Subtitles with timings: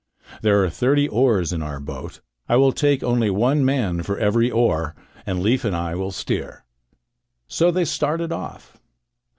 [0.41, 2.21] There are thirty oars in our boat.
[2.49, 4.95] I will take only one man for every oar,
[5.27, 6.65] and Leif and I will steer."
[7.47, 8.77] So they started off.